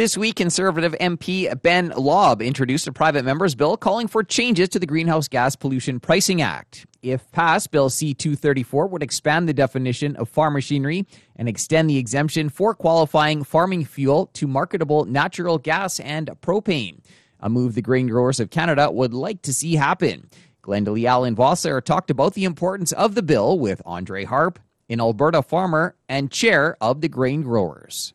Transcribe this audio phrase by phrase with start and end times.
[0.00, 4.78] This week, Conservative MP Ben Lobb introduced a private member's bill calling for changes to
[4.78, 6.86] the Greenhouse Gas Pollution Pricing Act.
[7.02, 11.98] If passed, Bill C 234 would expand the definition of farm machinery and extend the
[11.98, 17.00] exemption for qualifying farming fuel to marketable natural gas and propane,
[17.38, 20.30] a move the grain growers of Canada would like to see happen.
[20.62, 25.42] Glendalee Allen Vossler talked about the importance of the bill with Andre Harpe, an Alberta
[25.42, 28.14] farmer and chair of the grain growers.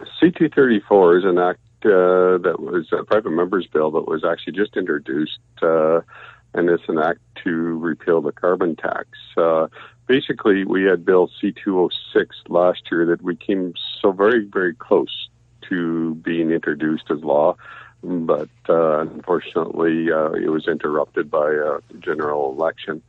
[0.00, 4.76] C234 is an act uh, that was a private member's bill that was actually just
[4.76, 6.00] introduced, uh,
[6.54, 9.08] and it's an act to repeal the carbon tax.
[9.36, 9.68] Uh,
[10.06, 15.28] basically, we had Bill C206 last year that we came so very, very close
[15.68, 17.56] to being introduced as law,
[18.02, 23.02] but uh, unfortunately, uh, it was interrupted by a general election.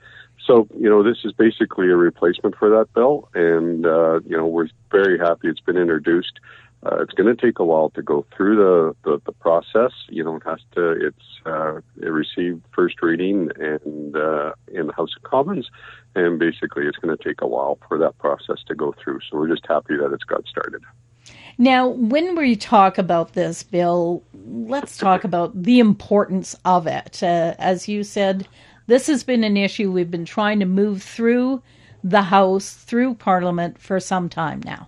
[0.45, 4.47] So, you know, this is basically a replacement for that bill, and, uh, you know,
[4.47, 6.39] we're very happy it's been introduced.
[6.85, 9.91] Uh, it's going to take a while to go through the, the, the, process.
[10.09, 14.93] You know, it has to, it's, uh, it received first reading and, uh, in the
[14.93, 15.69] House of Commons.
[16.15, 19.19] And basically, it's going to take a while for that process to go through.
[19.21, 20.83] So we're just happy that it's got started.
[21.57, 27.23] Now, when we talk about this bill, let's talk about the importance of it.
[27.23, 28.47] Uh, as you said,
[28.85, 31.63] this has been an issue we've been trying to move through
[32.03, 34.87] the House, through Parliament for some time now.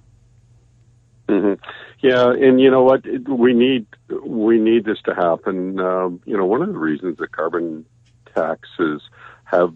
[1.28, 1.61] Mm-hmm.
[2.02, 3.03] Yeah, and you know what?
[3.28, 3.86] We need
[4.23, 5.80] we need this to happen.
[5.80, 7.86] Um, you know, one of the reasons that carbon
[8.33, 9.02] taxes
[9.44, 9.75] have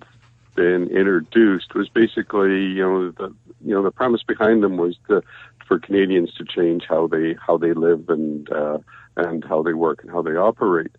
[0.55, 5.21] been introduced was basically, you know, the you know the premise behind them was the
[5.67, 8.77] for Canadians to change how they how they live and uh,
[9.17, 10.91] and how they work and how they operate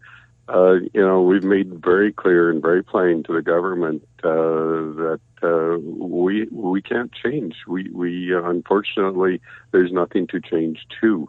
[0.49, 5.21] uh, you know, we've made very clear and very plain to the government uh, that
[5.43, 7.55] uh, we we can't change.
[7.67, 9.41] We we unfortunately
[9.73, 11.29] there's nothing to change to.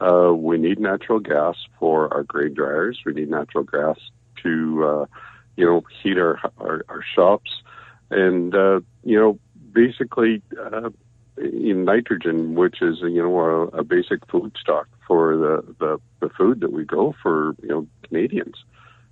[0.00, 3.00] Uh, we need natural gas for our grain dryers.
[3.04, 3.98] We need natural gas
[4.42, 5.06] to uh,
[5.56, 7.50] you know heat our our, our shops,
[8.10, 9.38] and uh, you know
[9.72, 10.88] basically uh
[11.36, 16.28] in nitrogen, which is you know a, a basic food stock for the, the the
[16.30, 18.64] food that we grow for you know Canadians,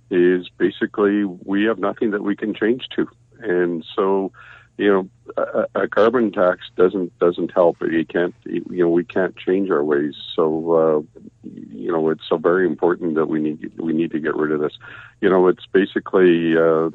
[0.09, 3.07] is basically we have nothing that we can change to,
[3.39, 4.31] and so
[4.77, 7.77] you know a, a carbon tax doesn't doesn't help.
[7.81, 10.15] You can't you know we can't change our ways.
[10.35, 14.35] So uh, you know it's so very important that we need we need to get
[14.35, 14.77] rid of this.
[15.21, 16.89] You know it's basically uh,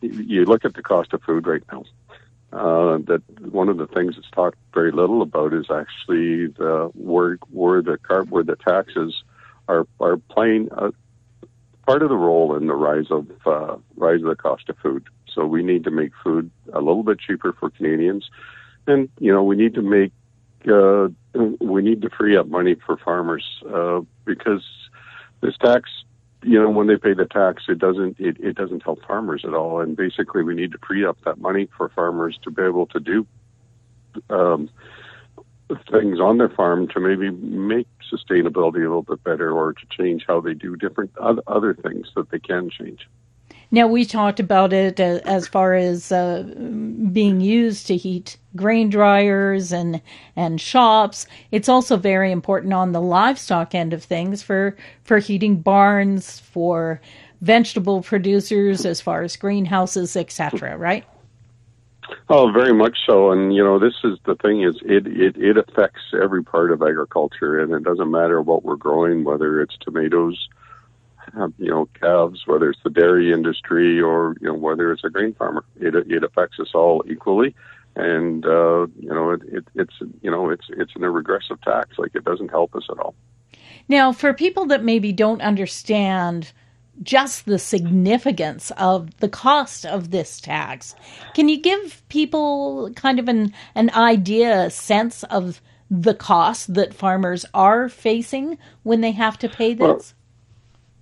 [0.00, 1.84] you look at the cost of food right now
[2.52, 3.22] uh, that
[3.52, 7.98] one of the things that's talked very little about is actually the where where the
[7.98, 9.22] car where the taxes
[9.68, 10.92] are are playing a,
[11.86, 15.06] part of the role in the rise of uh, rise of the cost of food.
[15.32, 18.28] So we need to make food a little bit cheaper for Canadians,
[18.86, 20.12] and you know we need to make
[20.70, 21.08] uh,
[21.60, 24.64] we need to free up money for farmers uh, because
[25.40, 25.88] this tax
[26.42, 29.54] you know, when they pay the tax, it doesn't it, it doesn't help farmers at
[29.54, 29.80] all.
[29.80, 33.00] And basically, we need to free up that money for farmers to be able to
[33.00, 33.26] do
[34.30, 34.70] um,
[35.90, 40.24] things on their farm to maybe make sustainability a little bit better, or to change
[40.26, 43.06] how they do different other things that they can change.
[43.72, 46.42] Now, we talked about it as far as uh,
[47.12, 50.00] being used to heat grain dryers and,
[50.36, 51.26] and shops.
[51.50, 57.00] It's also very important on the livestock end of things for, for heating barns, for
[57.40, 61.04] vegetable producers as far as greenhouses, etc., right?
[62.28, 63.30] Oh, very much so.
[63.30, 66.82] And you know, this is the thing is it, it it affects every part of
[66.82, 70.48] agriculture, and it doesn't matter what we're growing, whether it's tomatoes,
[71.58, 75.34] you know, calves, whether it's the dairy industry or, you know, whether it's a grain
[75.34, 75.64] farmer.
[75.80, 77.54] It, it affects us all equally.
[77.96, 81.98] And, uh, you know, it, it, it's, you know, it's, it's a regressive tax.
[81.98, 83.14] Like it doesn't help us at all.
[83.88, 86.52] Now, for people that maybe don't understand
[87.02, 90.94] just the significance of the cost of this tax,
[91.34, 96.94] can you give people kind of an, an idea, a sense of the cost that
[96.94, 99.80] farmers are facing when they have to pay this?
[99.80, 100.04] Well,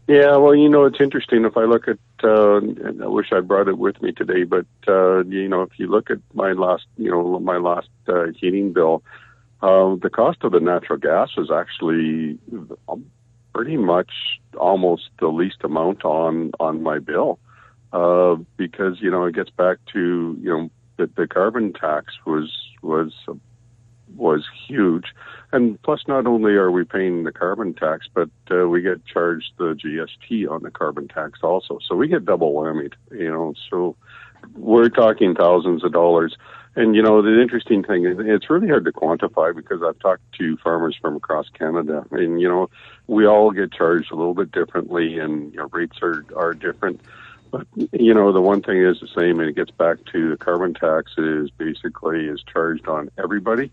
[0.09, 1.45] yeah, well, you know, it's interesting.
[1.45, 4.65] If I look at, uh, and I wish I brought it with me today, but
[4.89, 8.73] uh, you know, if you look at my last, you know, my last uh, heating
[8.73, 9.03] bill,
[9.61, 12.39] uh, the cost of the natural gas is actually
[13.55, 14.11] pretty much
[14.59, 17.39] almost the least amount on on my bill,
[17.93, 22.51] uh, because you know it gets back to you know the, the carbon tax was
[22.81, 23.13] was
[24.17, 25.07] was huge.
[25.51, 29.53] And plus, not only are we paying the carbon tax, but uh, we get charged
[29.57, 31.79] the GST on the carbon tax also.
[31.87, 33.55] So we get double whammied, you know.
[33.71, 33.97] So
[34.55, 36.37] we're talking thousands of dollars.
[36.77, 40.23] and you know, the interesting thing is it's really hard to quantify because I've talked
[40.39, 42.69] to farmers from across Canada, and you know,
[43.07, 47.01] we all get charged a little bit differently, and you know, rates are are different.
[47.51, 50.37] But you know, the one thing is the same, and it gets back to the
[50.37, 53.71] carbon tax is basically is charged on everybody,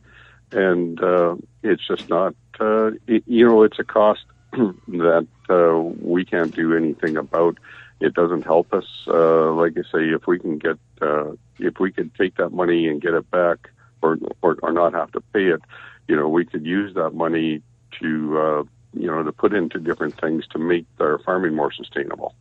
[0.52, 2.36] and uh, it's just not.
[2.60, 7.58] Uh, it, you know, it's a cost that uh, we can't do anything about
[8.00, 8.86] it doesn't help us.
[9.08, 12.88] Uh, like I say, if we can get, uh, if we could take that money
[12.88, 13.70] and get it back,
[14.02, 15.62] or, or or not have to pay it,
[16.08, 17.62] you know, we could use that money
[18.00, 18.64] to, uh,
[18.94, 22.36] you know, to put into different things to make our farming more sustainable.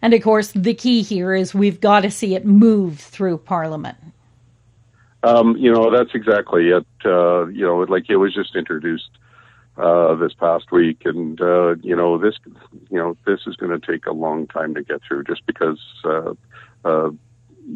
[0.00, 3.96] And of course, the key here is we've got to see it move through Parliament.
[5.22, 6.86] Um, you know, that's exactly it.
[7.04, 9.10] Uh, you know, like it was just introduced
[9.76, 12.34] uh, this past week, and uh, you know this,
[12.90, 15.80] you know this is going to take a long time to get through, just because
[16.04, 16.34] uh,
[16.84, 17.10] uh,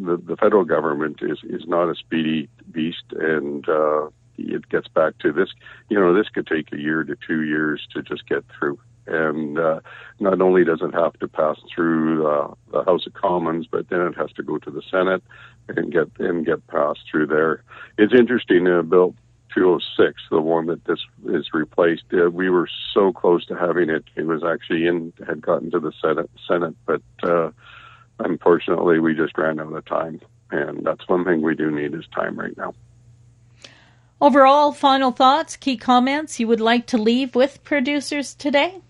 [0.05, 4.07] the the federal government is is not a speedy beast, and uh,
[4.37, 5.49] it gets back to this.
[5.89, 8.79] You know, this could take a year to two years to just get through.
[9.05, 9.81] And uh,
[10.19, 13.99] not only does it have to pass through uh, the House of Commons, but then
[13.99, 15.21] it has to go to the Senate
[15.69, 17.63] and get and get passed through there.
[17.97, 18.67] It's interesting.
[18.67, 19.15] Uh, Bill
[19.53, 22.03] 206, the one that this is replaced.
[22.13, 24.03] Uh, we were so close to having it.
[24.15, 27.51] It was actually in, had gotten to the Senate, Senate but uh,
[28.19, 30.21] unfortunately we just ran out of time.
[30.51, 32.73] And that's one thing we do need is time right now.
[34.21, 38.81] Overall, final thoughts, key comments you would like to leave with producers today?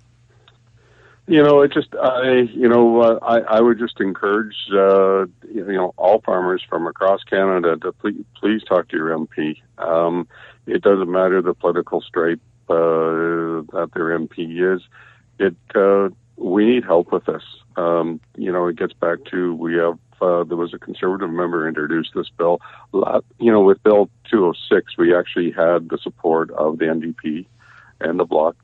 [1.26, 5.66] You know, it just I you know uh, I I would just encourage uh, you
[5.68, 9.62] know all farmers from across Canada to please please talk to your MP.
[9.78, 10.28] Um,
[10.68, 14.82] it doesn't matter the political stripe uh, that their MP is.
[15.40, 17.44] It uh, we need help with this.
[17.78, 21.70] Um, you know, it gets back to we have uh, there was a conservative member
[21.70, 22.60] introduced this bill.
[22.92, 27.46] You know, with Bill 206, we actually had the support of the NDP
[28.02, 28.58] and the Bloc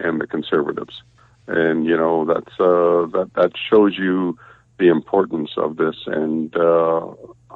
[0.00, 1.02] and the Conservatives
[1.48, 4.38] and you know that's uh, that that shows you
[4.78, 7.06] the importance of this and uh,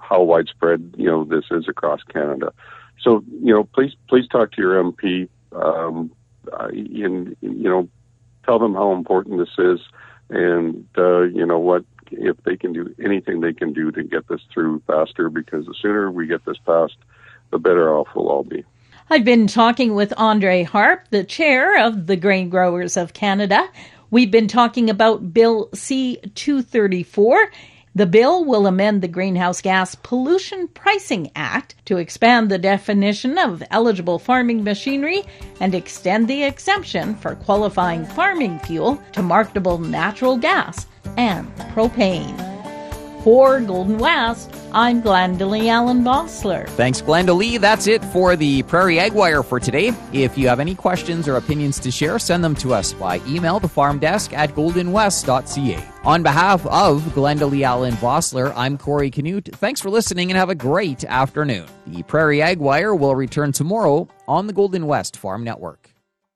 [0.00, 2.53] how widespread you know this is across Canada.
[3.00, 6.11] So you know, please please talk to your MP um,
[6.53, 7.89] and you know
[8.44, 9.81] tell them how important this is,
[10.31, 14.29] and uh, you know what if they can do anything they can do to get
[14.29, 16.99] this through faster because the sooner we get this passed,
[17.50, 18.65] the better off we'll all be.
[19.11, 23.69] I've been talking with Andre Harpe, the chair of the Grain Growers of Canada.
[24.11, 27.51] We've been talking about Bill C 234.
[27.95, 33.63] The bill will amend the Greenhouse Gas Pollution Pricing Act to expand the definition of
[33.71, 35.25] eligible farming machinery
[35.61, 40.87] and extend the exemption for qualifying farming fuel to marketable natural gas
[41.19, 42.52] and propane.
[43.23, 46.67] For Golden West, I'm Glendalee Allen Vossler.
[46.71, 47.61] Thanks, Glendalee.
[47.61, 49.93] That's it for the Prairie Ag Wire for today.
[50.13, 53.61] If you have any questions or opinions to share, send them to us by email,
[53.61, 55.85] the farm desk at goldenwest.ca.
[56.03, 59.51] On behalf of Glendalee Allen Vossler, I'm Corey Canute.
[59.53, 61.67] Thanks for listening and have a great afternoon.
[61.87, 65.92] The Prairie Ag Wire will return tomorrow on the Golden West Farm Network.